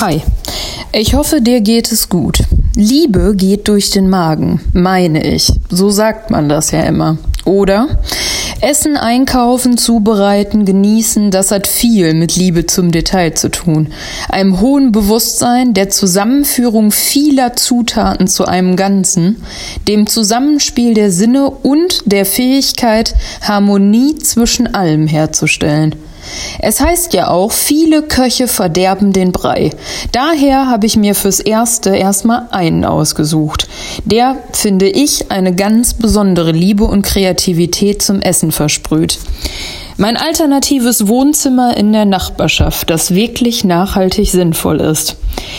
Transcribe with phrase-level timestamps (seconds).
[0.00, 0.22] Hi,
[0.92, 2.38] ich hoffe, dir geht es gut.
[2.74, 5.52] Liebe geht durch den Magen, meine ich.
[5.68, 7.18] So sagt man das ja immer.
[7.44, 7.98] Oder?
[8.62, 13.88] Essen, einkaufen, zubereiten, genießen, das hat viel mit Liebe zum Detail zu tun.
[14.30, 19.42] Einem hohen Bewusstsein der Zusammenführung vieler Zutaten zu einem Ganzen,
[19.86, 25.94] dem Zusammenspiel der Sinne und der Fähigkeit, Harmonie zwischen allem herzustellen.
[26.58, 29.70] Es heißt ja auch, viele Köche verderben den Brei.
[30.12, 33.68] Daher habe ich mir fürs Erste erstmal einen ausgesucht.
[34.04, 39.18] Der, finde ich, eine ganz besondere Liebe und Kreativität zum Essen versprüht.
[39.96, 45.16] Mein alternatives Wohnzimmer in der Nachbarschaft, das wirklich nachhaltig sinnvoll ist.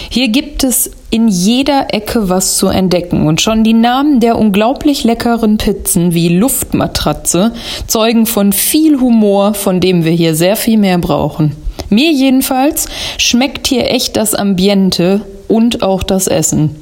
[0.10, 5.04] Hier gibt es in jeder Ecke was zu entdecken und schon die Namen der unglaublich
[5.04, 7.54] leckeren Pizzen wie Luftmatratze
[7.86, 11.56] zeugen von viel Humor, von dem wir hier sehr viel mehr brauchen.
[11.90, 16.76] Mir jedenfalls schmeckt hier echt das Ambiente und auch das Essen.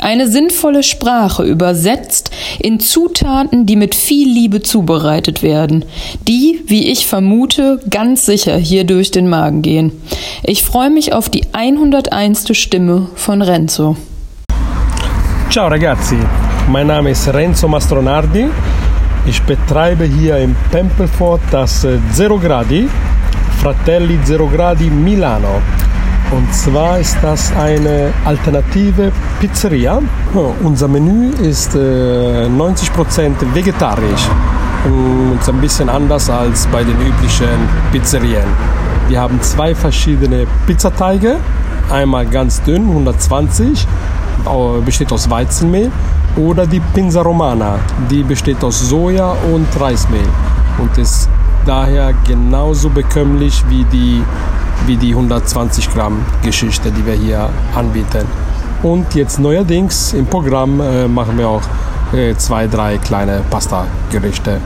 [0.00, 5.84] Eine sinnvolle Sprache übersetzt in Zutaten, die mit viel Liebe zubereitet werden,
[6.26, 9.92] die, wie ich vermute, ganz sicher hier durch den Magen gehen.
[10.42, 12.56] Ich freue mich auf die 101.
[12.56, 13.96] Stimme von Renzo.
[15.48, 16.18] Ciao ragazzi,
[16.68, 18.46] mein Name ist Renzo Mastronardi.
[19.26, 22.88] Ich betreibe hier im Tempelfort das Zero Gradi,
[23.62, 25.62] Fratelli Zero Gradi Milano.
[26.30, 30.00] Und zwar ist das eine alternative Pizzeria.
[30.62, 34.28] unser Menü ist äh, 90% vegetarisch
[34.86, 38.46] und ist ein bisschen anders als bei den üblichen Pizzerien.
[39.08, 41.36] Wir haben zwei verschiedene Pizzateige.
[41.90, 43.86] Einmal ganz dünn, 120,
[44.84, 45.90] besteht aus Weizenmehl.
[46.36, 47.78] Oder die Pinza Romana,
[48.10, 50.28] die besteht aus Soja und Reismehl
[50.78, 51.28] und ist
[51.64, 54.22] daher genauso bekömmlich wie die
[54.86, 58.26] wie die 120 Gramm Geschichte, die wir hier anbieten.
[58.82, 61.62] Und jetzt neuerdings im Programm äh, machen wir auch
[62.12, 64.60] äh, zwei, drei kleine Pasta-Gerichte.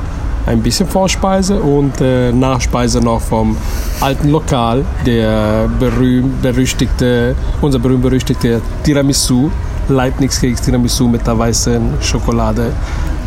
[0.46, 3.56] Ein bisschen Vorspeise und äh, Nachspeise noch vom
[4.00, 9.50] alten Lokal, der berühmt berüchtigte, unser berühmt berüchtigte Tiramisu,
[9.88, 12.72] Leibniz-Keks Tiramisu mit der weißen Schokolade.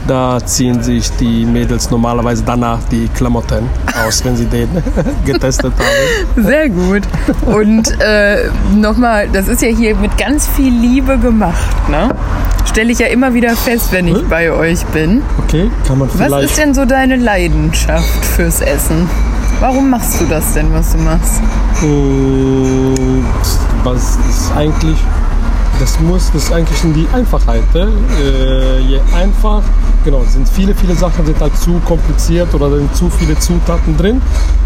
[0.08, 3.70] Da ziehen sich die Mädels normalerweise danach die Klamotten
[4.06, 4.70] aus, wenn sie den
[5.26, 6.44] getestet haben.
[6.44, 7.04] Sehr gut.
[7.46, 12.10] Und äh, nochmal, das ist ja hier mit ganz viel Liebe gemacht, ne?
[12.66, 14.30] Stelle ich ja immer wieder fest, wenn ich hm?
[14.30, 15.22] bei euch bin.
[15.46, 16.32] Okay, kann man vielleicht.
[16.32, 19.10] Was ist denn so deine Leidenschaft fürs Essen?
[19.60, 21.42] Warum machst du das denn, was du machst?
[21.82, 23.26] Hm,
[23.84, 24.98] was ist eigentlich
[25.82, 27.64] das muss, das ist eigentlich in die Einfachheit.
[27.74, 29.64] Äh, je einfach,
[30.04, 34.22] genau, sind viele, viele Sachen sind halt zu kompliziert oder sind zu viele Zutaten drin.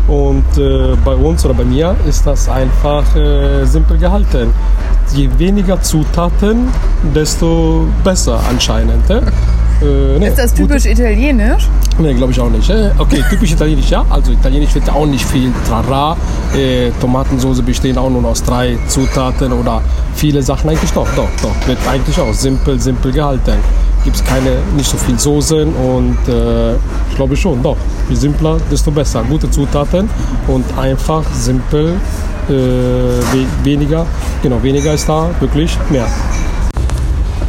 [0.08, 4.50] Und äh, bei uns oder bei mir ist das einfach äh, simpel gehalten.
[5.14, 6.68] Je weniger Zutaten,
[7.14, 9.10] desto besser anscheinend.
[9.10, 9.22] Äh?
[9.82, 11.02] Äh, nee, ist das typisch gute.
[11.02, 11.68] italienisch?
[11.98, 12.70] Nee, glaube ich auch nicht.
[12.98, 14.06] Okay, typisch italienisch ja.
[14.10, 16.16] Also italienisch wird auch nicht viel Trara.
[16.56, 19.82] Äh, Tomatensauce bestehen auch nur aus drei Zutaten oder
[20.16, 21.68] viele Sachen eigentlich doch, doch, doch.
[21.68, 23.56] Wird eigentlich auch simpel, simpel gehalten.
[24.06, 26.74] Gibt es keine, nicht so viel Soßen und äh,
[27.10, 27.76] ich glaube schon, doch.
[28.08, 29.24] Je simpler, desto besser.
[29.24, 30.10] Gute Zutaten
[30.48, 31.96] und einfach, simpel,
[32.48, 34.06] äh, weniger,
[34.42, 36.08] genau, weniger ist da wirklich mehr.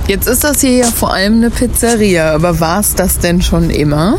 [0.09, 3.71] Jetzt ist das hier ja vor allem eine Pizzeria, aber war es das denn schon
[3.71, 4.17] immer?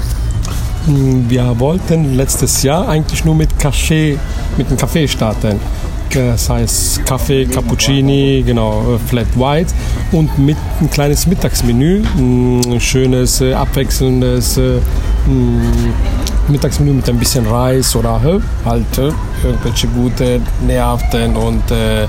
[0.86, 4.18] Hm, wir wollten letztes Jahr eigentlich nur mit Café,
[4.58, 5.60] mit dem Kaffee starten.
[6.18, 9.72] Das heißt Kaffee, Cappuccini, genau, äh, Flat White
[10.12, 14.80] und mit ein kleines Mittagsmenü, ein hm, schönes, äh, abwechselndes äh,
[15.26, 15.62] hm,
[16.48, 18.20] Mittagsmenü mit ein bisschen Reis oder
[18.66, 18.98] halt
[19.44, 22.08] irgendwelche gute, nährhaften und äh,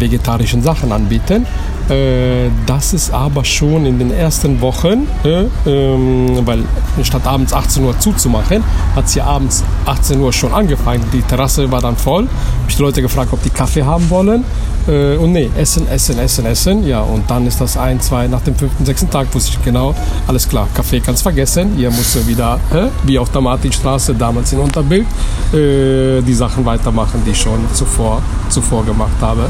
[0.00, 1.46] vegetarischen Sachen anbieten.
[1.88, 6.62] Äh, das ist aber schon in den ersten Wochen, äh, ähm, weil
[7.02, 8.62] statt abends 18 Uhr zuzumachen,
[8.94, 11.04] hat es ja abends 18 Uhr schon angefangen.
[11.12, 12.22] Die Terrasse war dann voll.
[12.22, 14.44] Habe ich die Leute gefragt, ob die Kaffee haben wollen.
[14.86, 16.86] Äh, und nee, essen, essen, essen, essen.
[16.86, 19.94] Ja, und dann ist das ein, zwei, nach dem fünften, sechsten Tag wusste ich genau,
[20.26, 21.78] alles klar, Kaffee kannst vergessen.
[21.78, 22.58] Ihr müsst wieder,
[23.04, 25.06] wie auf der Martinstraße, damals in Unterbild,
[25.52, 29.48] äh, die Sachen weitermachen, die ich schon zuvor, zuvor gemacht habe.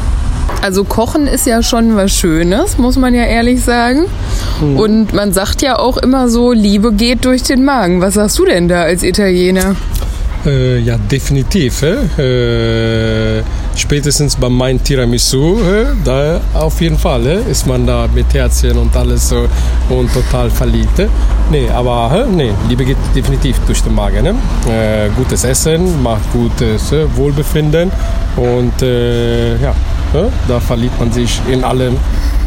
[0.60, 4.06] Also Kochen ist ja schon was Schönes, muss man ja ehrlich sagen.
[4.60, 4.76] Mhm.
[4.76, 8.00] Und man sagt ja auch immer so, Liebe geht durch den Magen.
[8.00, 9.74] Was sagst du denn da als Italiener?
[10.44, 11.82] Äh, ja, definitiv.
[11.82, 13.42] Äh,
[13.76, 18.76] spätestens bei meinem Tiramisu, äh, da auf jeden Fall äh, ist man da mit Herzchen
[18.76, 19.46] und alles so
[19.88, 20.98] und total verliebt.
[20.98, 21.08] Äh.
[21.50, 24.24] Nee, aber nee, Liebe geht definitiv durch den Magen.
[24.24, 24.34] Ne?
[24.68, 27.92] Äh, gutes Essen macht gutes Wohlbefinden
[28.36, 29.74] und ja,
[30.12, 30.30] Ne?
[30.48, 31.96] Da verliebt man sich in allem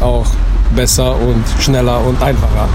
[0.00, 0.26] auch
[0.74, 2.68] besser und schneller und einfacher.